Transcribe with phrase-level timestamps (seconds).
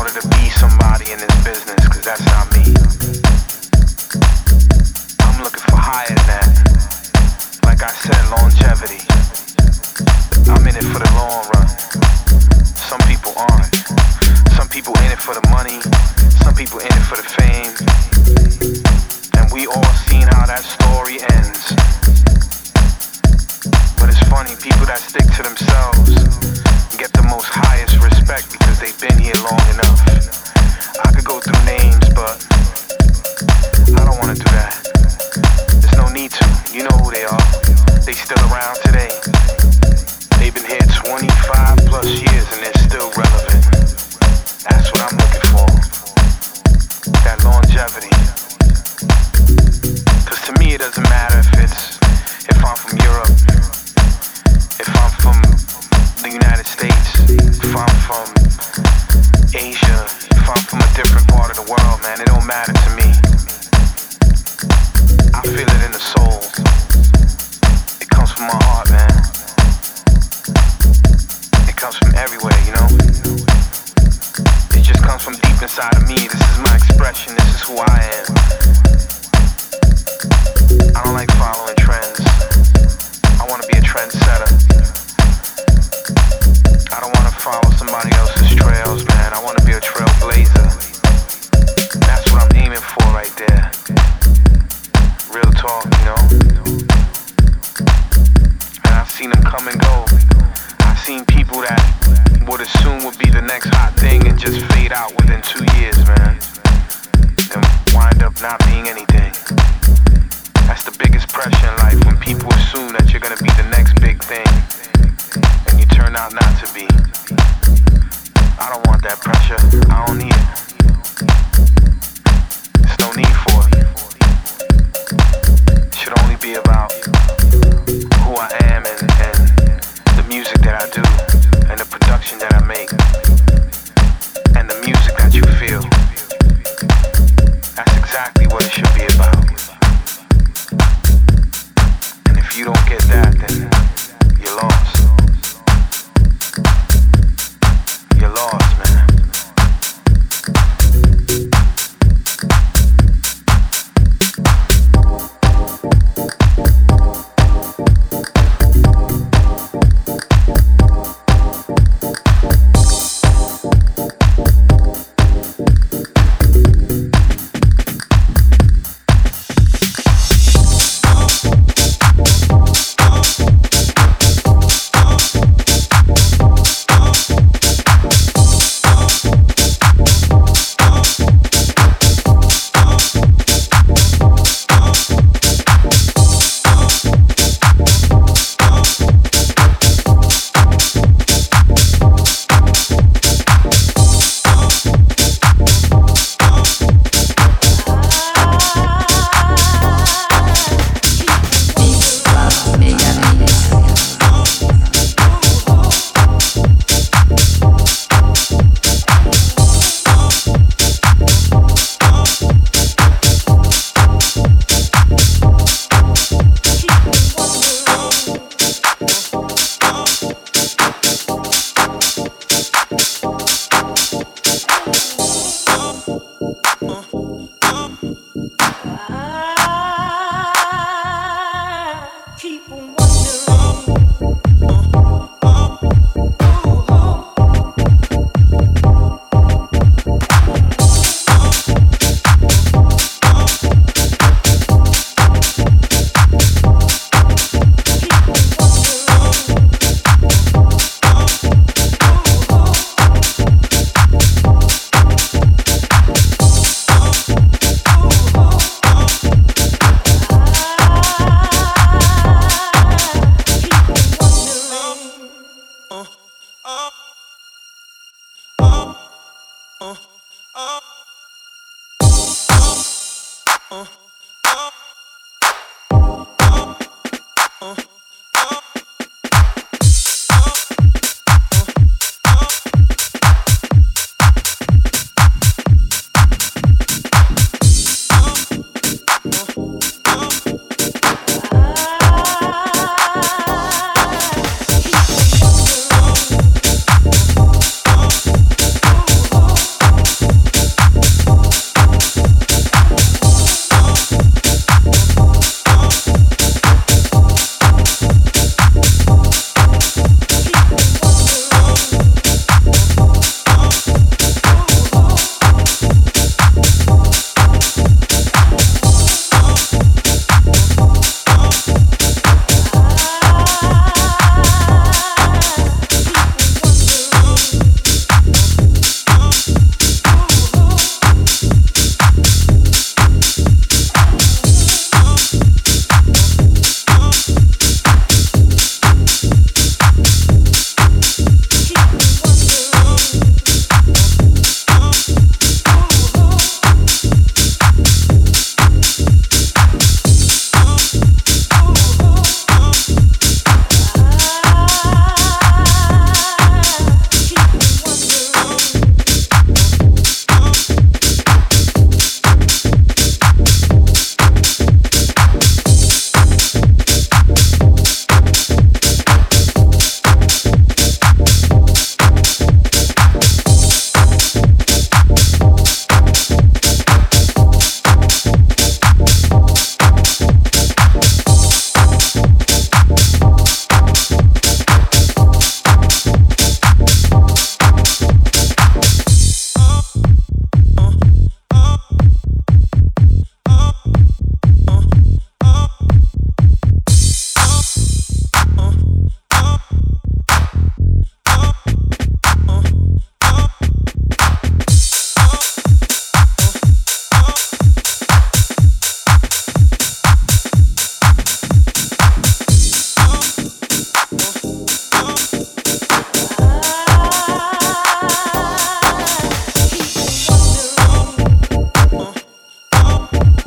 [0.00, 2.79] wanted to be somebody in this business, cause that's not me.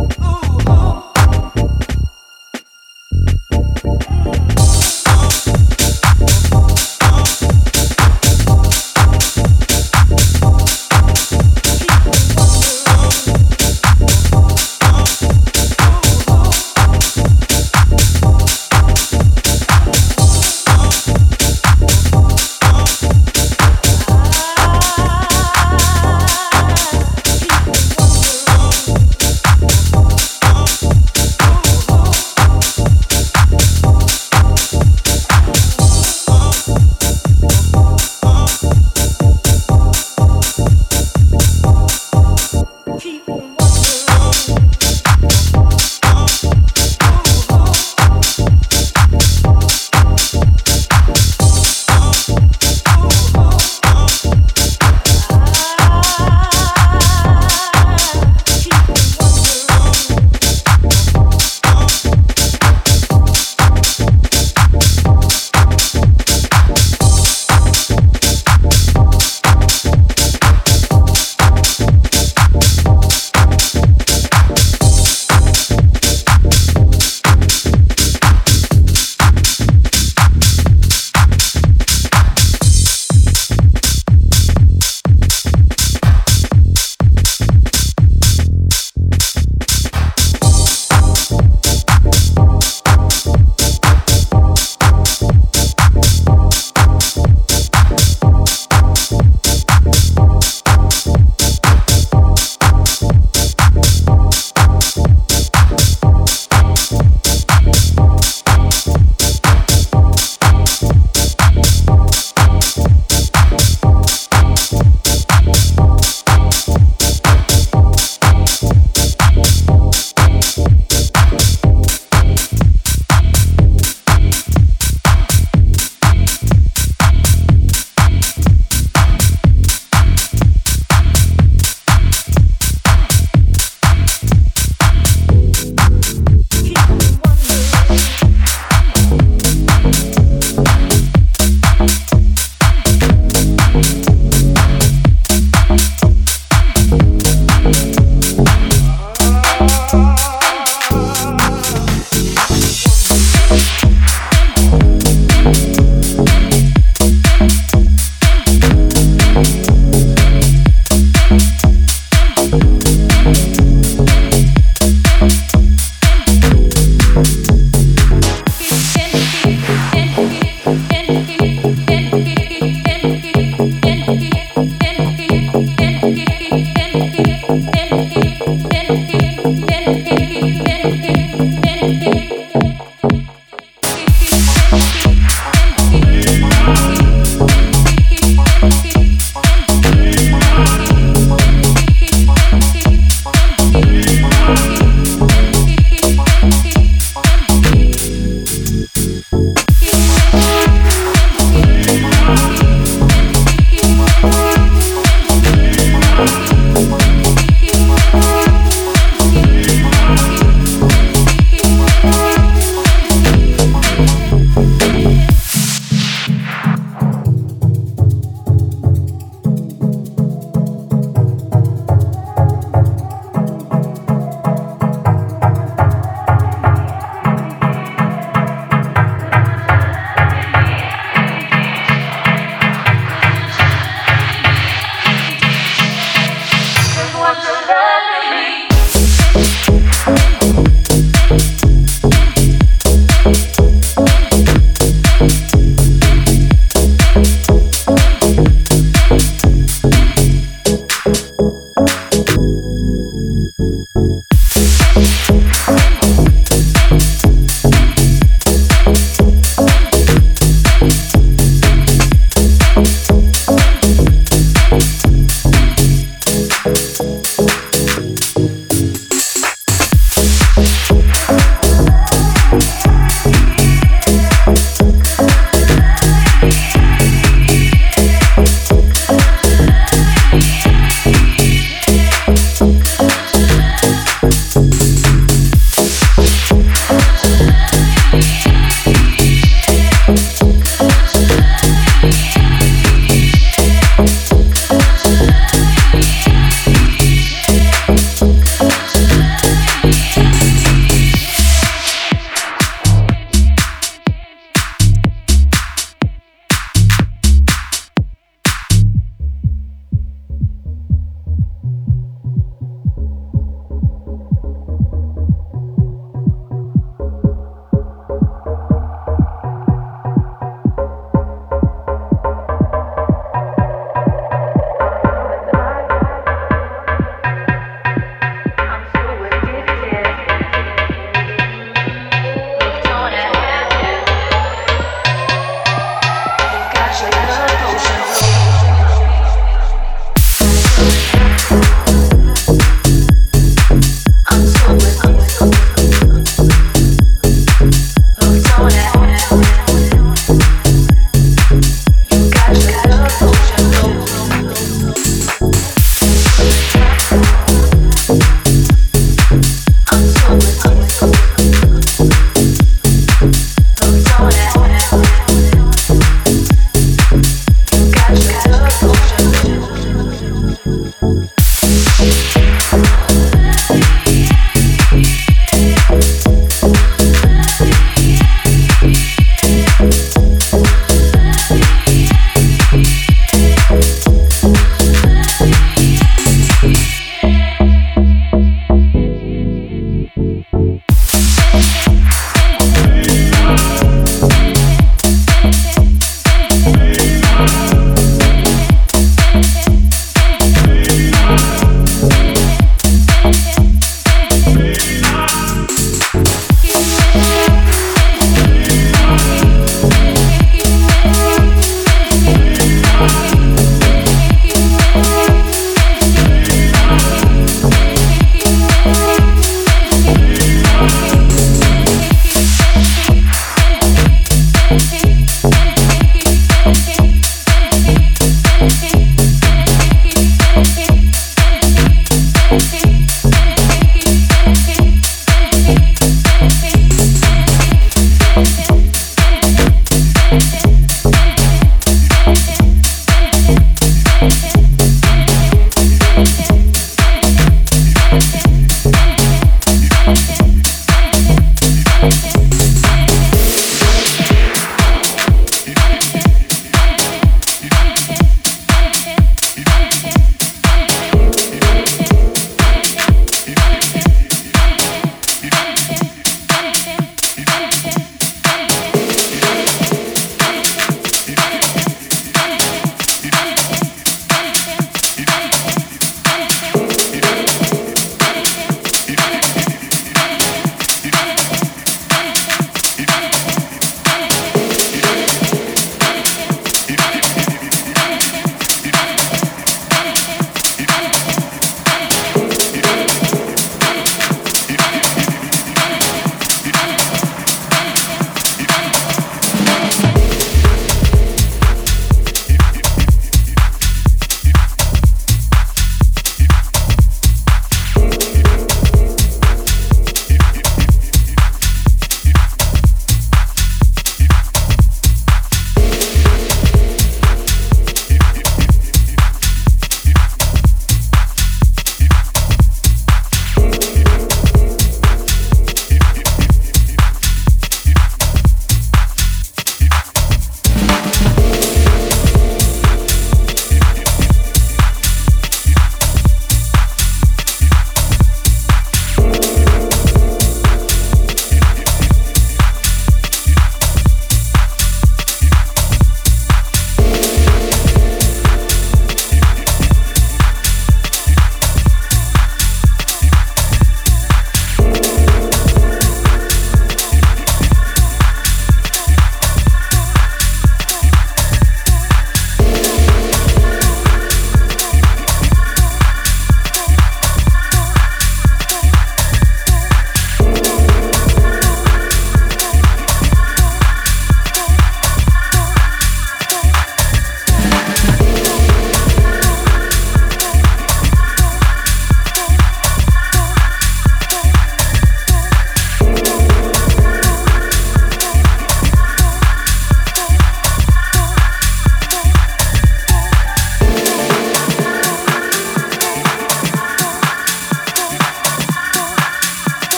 [0.00, 0.27] Oh.